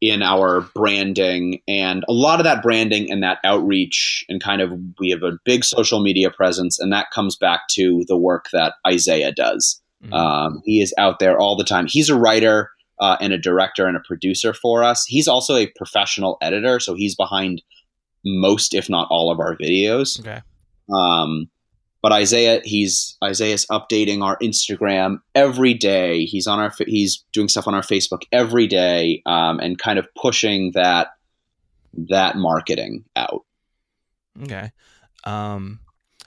[0.00, 1.60] in our branding.
[1.66, 5.36] And a lot of that branding and that outreach and kind of we have a
[5.44, 9.82] big social media presence and that comes back to the work that isaiah does.
[10.04, 10.12] Mhm.
[10.12, 11.88] um, he is out there all the time.
[11.88, 15.04] He's a writer uh, and a director and a producer for us.
[15.06, 17.62] He's also a professional editor so he's behind
[18.24, 20.20] most if not all of our videos.
[20.20, 20.40] Okay.
[20.94, 21.48] um,
[22.02, 26.24] but Isaiah, he's Isaiah's updating our Instagram every day.
[26.24, 30.08] He's on our, he's doing stuff on our Facebook every day, um, and kind of
[30.20, 31.08] pushing that
[32.10, 33.44] that marketing out.
[34.42, 34.72] Okay.
[35.24, 35.80] Um.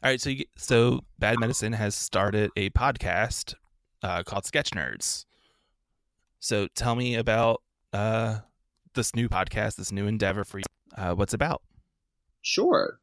[0.04, 0.22] All right.
[0.22, 3.56] So you, so Bad Medicine has started a podcast
[4.02, 5.26] uh, called Sketch Nerds.
[6.40, 7.62] So tell me about
[7.92, 8.40] uh
[8.94, 10.66] this new podcast, this new endeavor for you.
[10.98, 11.62] Uh, what's about?
[12.42, 13.00] Sure.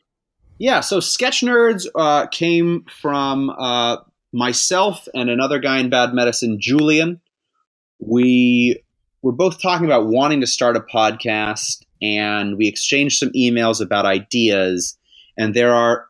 [0.62, 0.78] Yeah.
[0.78, 3.96] So Sketch Nerds uh, came from uh,
[4.32, 7.20] myself and another guy in Bad Medicine, Julian.
[7.98, 8.80] We
[9.22, 14.06] we're both talking about wanting to start a podcast, and we exchanged some emails about
[14.06, 14.96] ideas.
[15.36, 16.06] And there are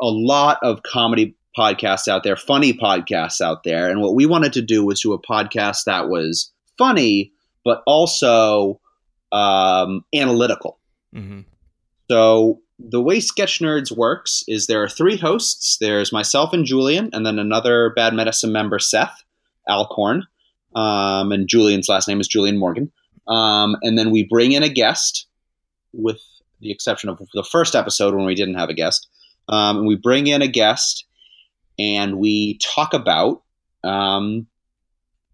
[0.00, 3.88] a lot of comedy podcasts out there, funny podcasts out there.
[3.88, 7.30] And what we wanted to do was do a podcast that was funny,
[7.64, 8.80] but also
[9.30, 10.80] um, analytical.
[11.14, 11.42] Mm-hmm.
[12.10, 15.78] So the way Sketch Nerds works is there are three hosts.
[15.78, 19.24] There's myself and Julian, and then another Bad Medicine member, Seth
[19.68, 20.26] Alcorn.
[20.74, 22.92] Um, and Julian's last name is Julian Morgan.
[23.26, 25.26] Um, and then we bring in a guest,
[25.92, 26.20] with
[26.60, 29.08] the exception of the first episode when we didn't have a guest.
[29.48, 31.04] Um, and we bring in a guest,
[31.78, 33.42] and we talk about
[33.82, 34.46] um,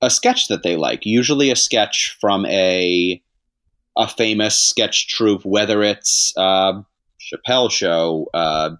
[0.00, 1.04] a sketch that they like.
[1.04, 3.20] Usually, a sketch from a
[3.96, 6.83] a famous sketch troupe, whether it's uh,
[7.32, 8.70] Chappelle Show, uh,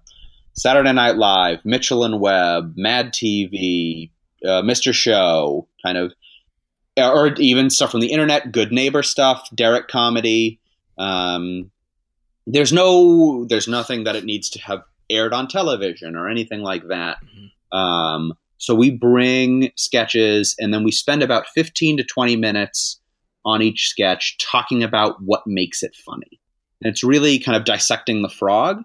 [0.53, 4.11] Saturday Night Live, Mitchell and Webb, Mad TV,
[4.43, 4.93] uh, Mr.
[4.93, 6.13] Show, kind of,
[6.97, 10.59] or even stuff from the internet, Good Neighbor stuff, Derrick comedy.
[10.97, 11.71] Um,
[12.47, 16.87] there's no, there's nothing that it needs to have aired on television or anything like
[16.87, 17.17] that.
[17.23, 17.77] Mm-hmm.
[17.77, 23.01] Um, so we bring sketches and then we spend about 15 to 20 minutes
[23.43, 26.39] on each sketch talking about what makes it funny.
[26.85, 28.83] And it's really kind of dissecting the frog,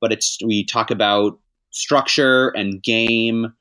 [0.00, 1.38] but it's we talk about
[1.70, 3.52] structure and game.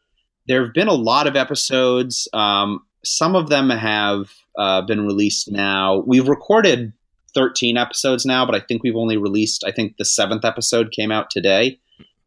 [0.48, 2.26] There have been a lot of episodes.
[2.32, 6.06] Um, some of them have uh, been released now.
[6.08, 6.94] We've recorded
[7.34, 11.12] 13 episodes now, but I think we've only released, I think the seventh episode came
[11.12, 11.78] out today.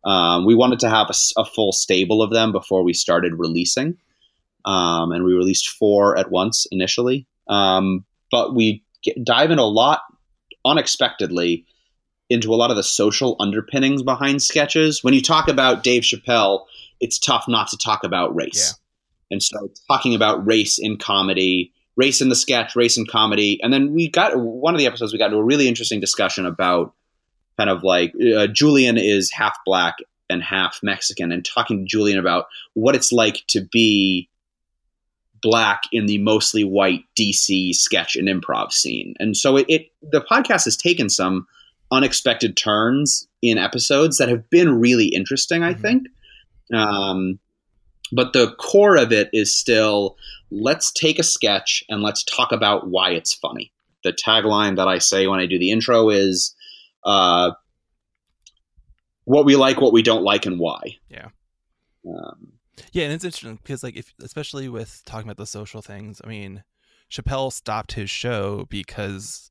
[0.04, 3.96] Um, we wanted to have a, a, full stable of them before we started releasing.
[4.66, 7.26] Um, and we released four at once initially.
[7.48, 10.00] Um, but we get, dive in a lot
[10.64, 11.66] unexpectedly
[12.30, 15.04] into a lot of the social underpinnings behind sketches.
[15.04, 16.64] When you talk about Dave Chappelle,
[17.00, 18.74] it's tough not to talk about race.
[18.74, 19.34] Yeah.
[19.34, 23.60] And so talking about race in comedy, race in the sketch, race in comedy.
[23.62, 26.46] And then we got one of the episodes, we got into a really interesting discussion
[26.46, 26.94] about
[27.56, 29.96] kind of like uh, Julian is half black
[30.30, 34.28] and half Mexican, and talking to Julian about what it's like to be
[35.44, 39.14] black in the mostly white DC sketch and improv scene.
[39.20, 41.46] And so it, it the podcast has taken some
[41.92, 45.82] unexpected turns in episodes that have been really interesting, I mm-hmm.
[45.82, 46.06] think.
[46.72, 47.38] Um,
[48.10, 50.16] but the core of it is still
[50.50, 53.70] let's take a sketch and let's talk about why it's funny.
[54.02, 56.54] The tagline that I say when I do the intro is
[57.04, 57.52] uh,
[59.24, 60.96] what we like, what we don't like, and why.
[61.08, 61.28] Yeah.
[62.06, 62.53] Um,
[62.92, 66.28] yeah, and it's interesting because, like, if especially with talking about the social things, I
[66.28, 66.64] mean,
[67.10, 69.50] Chappelle stopped his show because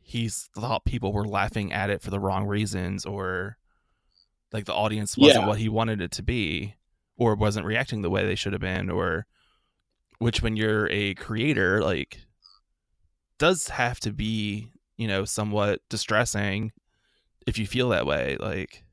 [0.00, 3.56] he thought people were laughing at it for the wrong reasons, or
[4.52, 5.48] like the audience wasn't yeah.
[5.48, 6.74] what he wanted it to be,
[7.16, 9.26] or wasn't reacting the way they should have been, or
[10.18, 12.26] which, when you're a creator, like,
[13.38, 16.72] does have to be, you know, somewhat distressing
[17.46, 18.84] if you feel that way, like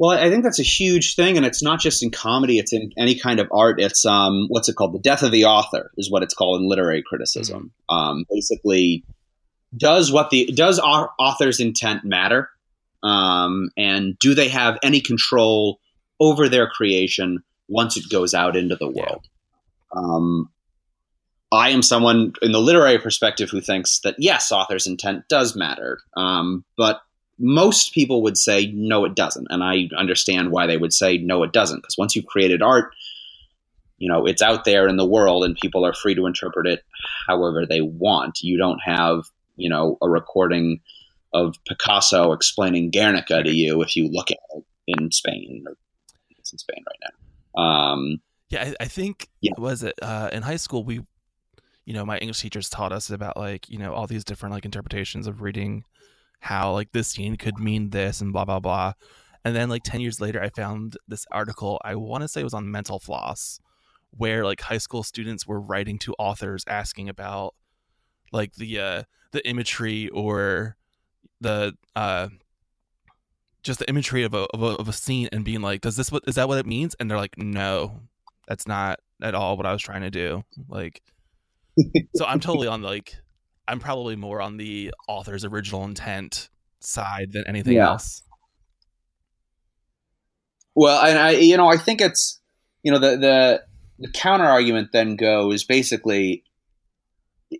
[0.00, 2.90] well, I think that's a huge thing, and it's not just in comedy; it's in
[2.96, 3.78] any kind of art.
[3.78, 4.94] It's um, what's it called?
[4.94, 7.70] The death of the author is what it's called in literary criticism.
[7.90, 7.94] Mm-hmm.
[7.94, 9.04] Um, basically,
[9.76, 12.48] does what the does our author's intent matter,
[13.02, 15.80] um, and do they have any control
[16.18, 19.28] over their creation once it goes out into the world?
[19.94, 20.00] Yeah.
[20.00, 20.48] Um,
[21.52, 25.98] I am someone in the literary perspective who thinks that yes, author's intent does matter,
[26.16, 27.02] um, but
[27.40, 29.46] most people would say no it doesn't.
[29.50, 31.80] And i understand why they would say no it doesn't.
[31.80, 32.92] Because once you've created art
[34.00, 36.82] you know it's out there in the world and people are free to interpret it
[37.28, 38.40] however they want.
[38.42, 39.24] You don't have
[39.56, 40.80] you know a recording
[41.32, 45.76] of picasso explaining guernica to you if you look at it in spain or
[46.30, 47.12] it's in spain right
[47.56, 47.62] now.
[47.62, 49.52] Um, yeah I, I, think yeah.
[49.58, 51.00] was it uh, in high school we
[51.84, 54.64] you know my english teachers taught us about like you know all these different like
[54.64, 55.84] interpretations of reading
[56.40, 58.94] how like this scene could mean this and blah blah blah.
[59.44, 62.44] And then like 10 years later I found this article, I want to say it
[62.44, 63.60] was on Mental Floss,
[64.10, 67.54] where like high school students were writing to authors asking about
[68.32, 70.76] like the uh the imagery or
[71.40, 72.28] the uh
[73.62, 76.10] just the imagery of a, of a of a scene and being like, does this
[76.10, 76.94] what is that what it means?
[76.98, 78.00] And they're like, no,
[78.48, 80.44] that's not at all what I was trying to do.
[80.68, 81.02] Like,
[82.16, 83.16] so I'm totally on like
[83.70, 86.48] I'm probably more on the author's original intent
[86.80, 87.90] side than anything yeah.
[87.90, 88.22] else.
[90.74, 92.40] Well, and I, you know, I think it's,
[92.82, 93.62] you know, the the
[94.00, 96.42] the counter argument then goes basically,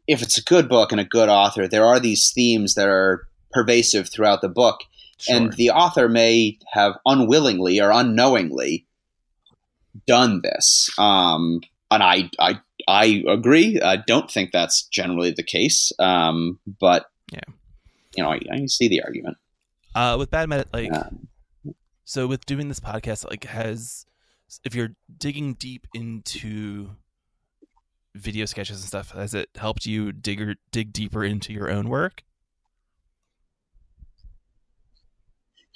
[0.07, 3.29] if it's a good book and a good author, there are these themes that are
[3.53, 4.81] pervasive throughout the book,
[5.19, 5.37] sure.
[5.37, 8.87] and the author may have unwillingly or unknowingly
[10.07, 10.91] done this.
[10.99, 13.80] Um, and I, I I agree.
[13.80, 17.41] I don't think that's generally the case, um, but Yeah.
[18.16, 19.36] you know, I, I see the argument.
[19.95, 21.28] Uh, with bad med, like Um,
[22.05, 24.07] so with doing this podcast, like has
[24.64, 26.91] if you're digging deep into
[28.16, 31.88] video sketches and stuff, has it helped you dig or, dig deeper into your own
[31.88, 32.24] work?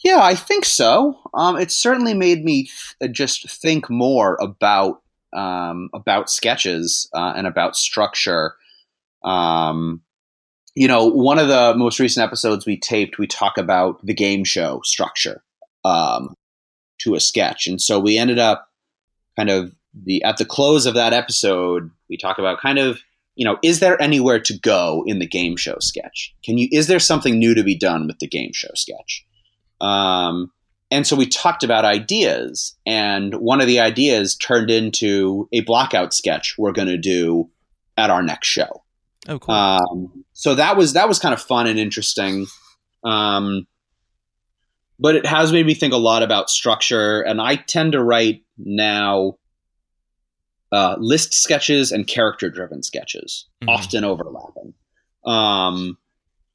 [0.05, 1.21] Yeah, I think so.
[1.33, 2.69] Um, it certainly made me
[3.01, 5.01] th- just think more about
[5.35, 8.55] um, about sketches uh, and about structure.
[9.23, 10.03] Um,
[10.75, 14.45] you know, one of the most recent episodes we taped, we talk about the game
[14.45, 15.43] show structure
[15.85, 16.35] um,
[16.99, 18.69] to a sketch, and so we ended up
[19.37, 23.01] kind of the at the close of that episode, we talk about kind of
[23.37, 26.35] you know, is there anywhere to go in the game show sketch?
[26.45, 29.27] Can you is there something new to be done with the game show sketch?
[29.81, 30.53] Um,
[30.95, 36.15] and so we talked about ideas, and one of the ideas turned into a blackout
[36.15, 37.51] sketch we're going to do
[37.97, 38.83] at our next show.
[39.29, 39.55] Oh, cool.
[39.55, 42.47] Um, so that was that was kind of fun and interesting.
[43.05, 43.67] Um,
[44.99, 48.43] but it has made me think a lot about structure, and I tend to write
[48.57, 49.37] now
[50.73, 53.69] uh, list sketches and character-driven sketches, Mhm.
[53.69, 54.75] often overlapping,
[55.25, 55.97] um,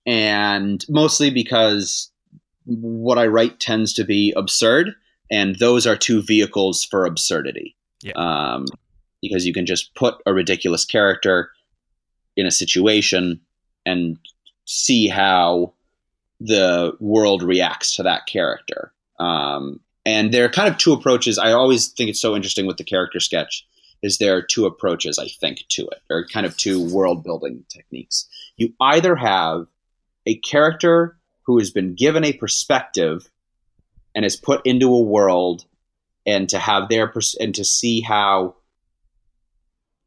[0.05, 2.11] and mostly because
[2.69, 4.95] what I write tends to be absurd,
[5.31, 7.75] and those are two vehicles for absurdity.
[8.01, 8.13] Yeah.
[8.15, 8.65] Um,
[9.21, 11.51] because you can just put a ridiculous character
[12.37, 13.41] in a situation
[13.85, 14.17] and
[14.65, 15.73] see how
[16.39, 18.93] the world reacts to that character.
[19.19, 21.37] Um, and there are kind of two approaches.
[21.37, 23.67] I always think it's so interesting with the character sketch
[24.01, 27.65] is there are two approaches I think to it, or kind of two world building
[27.67, 28.25] techniques.
[28.55, 29.67] You either have
[30.25, 31.17] a character
[31.49, 33.27] who has been given a perspective
[34.13, 35.65] and is put into a world
[36.23, 38.53] and to have their pers- and to see how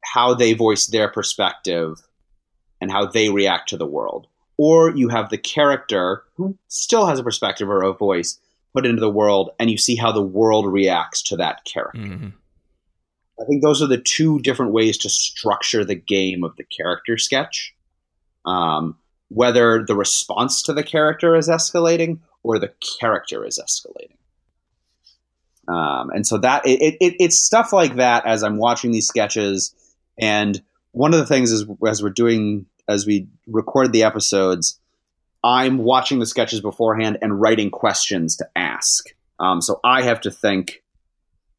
[0.05, 1.97] how they voice their perspective
[2.81, 7.19] and how they react to the world or you have the character who still has
[7.19, 8.39] a perspective or a voice
[8.73, 12.33] put into the world and you see how the world reacts to that character Mhm.
[13.41, 17.19] I think those are the two different ways to structure the game of the character
[17.19, 17.75] sketch.
[18.45, 18.97] Um,
[19.33, 24.17] whether the response to the character is escalating or the character is escalating.
[25.69, 29.75] Um, and so that it, it, it's stuff like that as I'm watching these sketches.
[30.19, 30.61] And
[30.91, 34.79] one of the things is as we're doing as we record the episodes,
[35.45, 39.07] I'm watching the sketches beforehand and writing questions to ask.
[39.39, 40.82] Um, so I have to think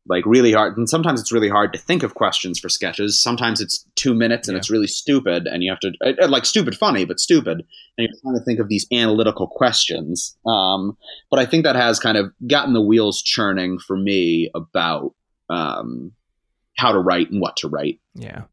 [0.07, 3.61] like really hard and sometimes it's really hard to think of questions for sketches sometimes
[3.61, 4.59] it's two minutes and Yeah.
[4.59, 5.93] it's really stupid and you have to
[6.27, 7.65] like stupid funny but stupid and
[7.97, 10.97] you're trying to think of these analytical questions um,
[11.31, 15.13] but i think that has kind of gotten the wheels churning for me about
[15.49, 16.11] um,
[16.75, 18.43] how to write and what to write Yeah.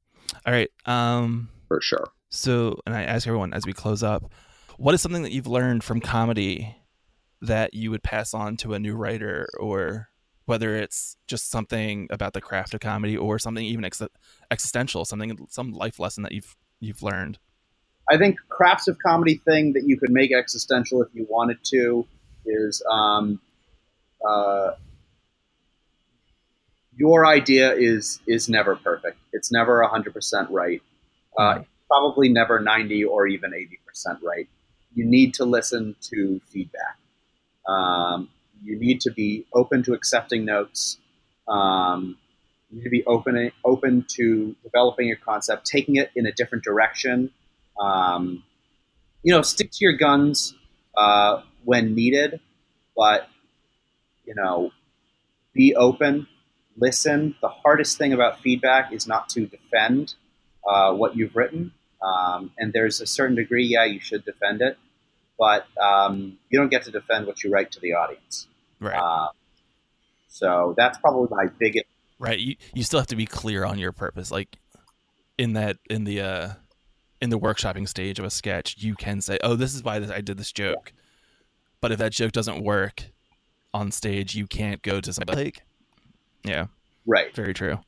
[0.46, 0.70] All right.
[0.86, 1.48] Um.
[1.68, 4.30] for sure So, and I ask everyone as we close up,
[4.76, 6.76] what is something that you've learned from comedy
[7.42, 10.09] that you would pass on to a new writer, or
[10.50, 14.02] whether it's just something about the craft of comedy, or something even ex-
[14.50, 17.38] existential, something some life lesson that you've you've learned?
[18.10, 22.04] I think crafts of comedy thing that you could make existential if you wanted to
[22.44, 23.40] is um,
[24.28, 24.72] uh,
[26.96, 29.18] your idea is is never perfect.
[29.32, 30.82] It's never hundred percent right.
[31.38, 34.48] Uh, probably never ninety or even eighty percent right.
[34.94, 36.96] You need to listen to feedback.
[37.68, 38.28] Um,
[38.62, 40.98] you need to be open to accepting notes.
[41.48, 42.16] Um,
[42.70, 46.64] you need to be open open to developing your concept, taking it in a different
[46.64, 47.30] direction.
[47.78, 48.44] Um,
[49.22, 50.54] you know, stick to your guns
[50.96, 52.40] uh, when needed,
[52.96, 53.28] but
[54.24, 54.70] you know,
[55.52, 56.26] be open,
[56.76, 57.34] listen.
[57.40, 60.14] The hardest thing about feedback is not to defend
[60.68, 64.78] uh, what you've written, um, and there's a certain degree, yeah, you should defend it,
[65.40, 68.46] but um, you don't get to defend what you write to the audience.
[68.78, 69.00] Right.
[69.00, 69.28] Uh,
[70.28, 71.86] so that's probably my biggest.
[72.18, 72.38] right.
[72.38, 74.58] You you still have to be clear on your purpose, like
[75.38, 76.48] in that in the uh
[77.20, 80.10] in the workshopping stage of a sketch, you can say, "Oh, this is why this,
[80.10, 80.92] I did this joke."
[81.80, 83.04] But if that joke doesn't work
[83.72, 85.62] on stage, you can't go to somebody like,
[86.44, 86.66] yeah.
[87.06, 87.34] Right.
[87.34, 87.78] Very true.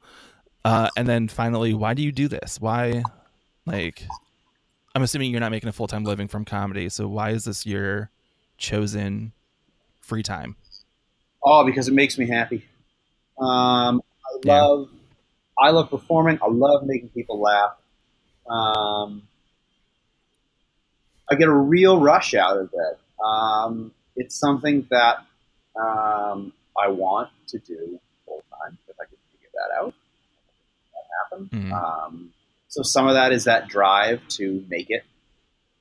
[0.65, 2.59] Uh, and then finally, why do you do this?
[2.61, 3.03] Why,
[3.67, 4.07] like,
[4.95, 6.89] I'm assuming you're not making a full time living from comedy.
[6.89, 8.11] So why is this your
[8.59, 9.33] chosen
[10.01, 10.57] free time?
[11.43, 12.65] Oh, because it makes me happy.
[13.39, 14.63] Um, I Yeah.
[14.63, 14.89] love,
[15.59, 16.39] I love performing.
[16.43, 17.77] I love making people laugh.
[18.49, 19.27] Um,
[21.31, 22.99] I get a real rush out of it.
[23.25, 25.25] Um, it's something that
[25.75, 29.95] um, I want to do full time if I could figure that out.
[30.93, 31.05] That
[31.41, 31.49] happen.
[31.51, 32.33] Mhm.
[32.73, 35.05] So some of that is that drive to make it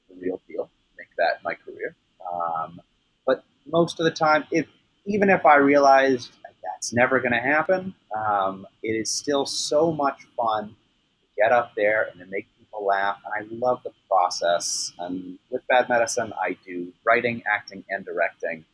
[0.09, 1.95] the real deal, make that my career.
[2.29, 2.81] Um,
[3.25, 4.67] but most of the time, if
[5.05, 6.31] even if I realized
[6.61, 11.71] that's never going to happen, um, it is still so much fun to get up
[11.77, 13.19] there and to make people laugh.
[13.23, 14.91] And I love the process.
[14.99, 18.65] And with Bad Medicine, I do writing, acting, and directing.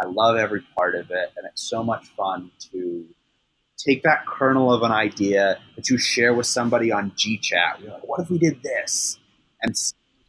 [0.00, 3.04] I love every part of it, and it's so much fun to
[3.86, 7.80] take that kernel of an idea that you share with somebody on GChat.
[7.80, 9.18] You're like, what if we did this?
[9.62, 9.74] And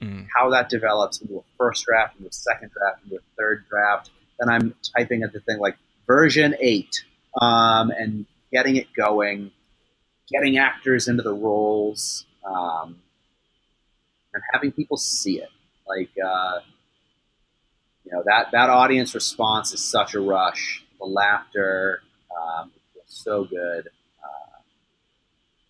[0.01, 0.27] mm.
[0.35, 4.09] how that develops into a first draft, into a second draft, into a third draft.
[4.39, 5.77] Then I'm typing at the thing like
[6.07, 7.03] version eight,
[7.39, 9.51] um, and getting it going,
[10.31, 12.97] getting actors into the roles, um,
[14.33, 15.49] and having people see it.
[15.87, 16.59] Like, uh,
[18.05, 20.83] you know, that, that audience response is such a rush.
[20.99, 22.01] The laughter,
[22.35, 22.71] um,
[23.11, 23.89] so good.
[24.23, 24.59] Uh,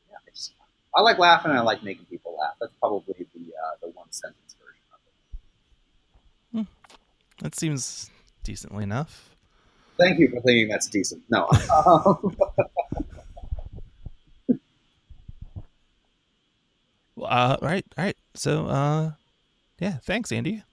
[0.09, 0.53] yeah, I, just,
[0.95, 2.53] I like laughing and I like making people laugh.
[2.59, 6.57] That's probably the uh, the one sentence version of it.
[6.57, 7.43] Hmm.
[7.43, 8.09] That seems
[8.43, 9.35] decently enough.
[9.97, 11.23] Thank you for thinking that's decent.
[11.29, 11.47] No.
[17.15, 18.17] well, uh, all right, all right.
[18.33, 19.11] So, uh,
[19.79, 20.63] yeah, thanks, Andy.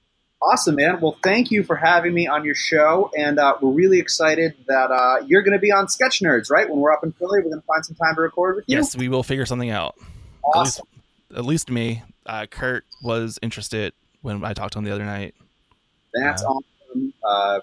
[0.40, 1.00] Awesome, man.
[1.00, 4.90] Well, thank you for having me on your show, and uh, we're really excited that
[4.92, 6.70] uh, you're going to be on Sketch Nerds, right?
[6.70, 8.76] When we're up in Philly, we're going to find some time to record with you.
[8.76, 9.96] Yes, we will figure something out.
[10.44, 10.86] Awesome.
[11.30, 12.02] At least, at least me.
[12.24, 15.34] Uh, Kurt was interested when I talked to him the other night.
[16.14, 17.12] That's awesome.
[17.24, 17.60] Uh,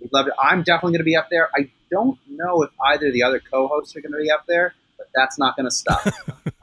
[0.00, 0.32] we love it.
[0.42, 1.50] I'm definitely going to be up there.
[1.54, 4.74] I don't know if either of the other co-hosts are going to be up there,
[4.96, 6.06] but that's not going to stop.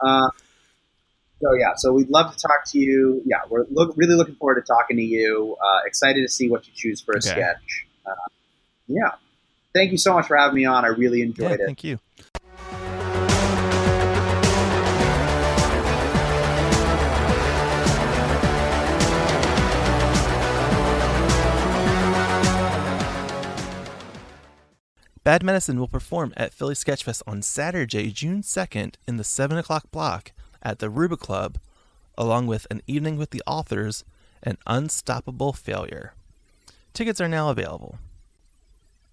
[1.40, 3.22] so yeah, so we'd love to talk to you.
[3.26, 5.56] Yeah, we're look, really looking forward to talking to you.
[5.62, 7.28] Uh, excited to see what you choose for a okay.
[7.28, 7.86] sketch.
[8.06, 8.14] Uh,
[8.88, 9.12] yeah,
[9.74, 10.84] thank you so much for having me on.
[10.84, 11.66] I really enjoyed yeah, it.
[11.66, 11.98] Thank you.
[25.22, 29.90] Bad Medicine will perform at Philly Sketchfest on Saturday, June 2nd in the 7 o'clock
[29.90, 30.30] block
[30.62, 31.58] at the Ruba Club,
[32.16, 34.04] along with An Evening with the Authors
[34.42, 36.14] and Unstoppable Failure.
[36.92, 37.98] Tickets are now available.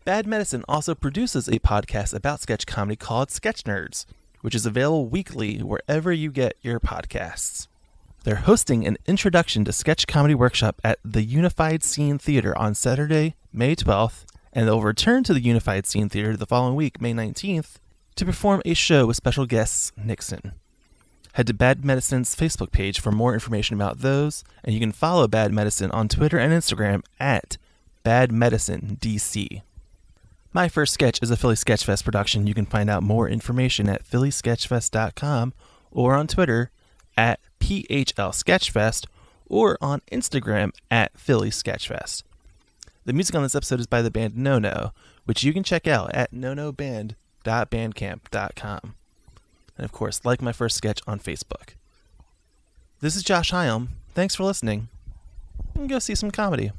[0.05, 4.05] Bad Medicine also produces a podcast about sketch comedy called Sketch Nerds,
[4.41, 7.67] which is available weekly wherever you get your podcasts.
[8.23, 13.35] They're hosting an introduction to sketch comedy workshop at the Unified Scene Theater on Saturday,
[13.51, 17.75] May 12th, and they'll return to the Unified Scene Theater the following week, May 19th,
[18.15, 20.53] to perform a show with special guests Nixon.
[21.33, 25.27] Head to Bad Medicine's Facebook page for more information about those, and you can follow
[25.27, 27.57] Bad Medicine on Twitter and Instagram at
[28.03, 29.63] Bad Medicine DC.
[30.53, 32.45] My First Sketch is a Philly Sketchfest production.
[32.45, 35.53] You can find out more information at phillysketchfest.com
[35.89, 36.69] or on Twitter
[37.17, 39.07] at PHL Sketchfest
[39.47, 42.21] or on Instagram at Philly Sketchfest.
[43.05, 44.91] The music on this episode is by the band No No,
[45.25, 48.95] which you can check out at nonoband.bandcamp.com
[49.77, 51.75] and of course, like my first sketch on Facebook.
[52.99, 53.89] This is Josh Hyam.
[54.13, 54.87] Thanks for listening.
[55.75, 56.71] And go see some comedy.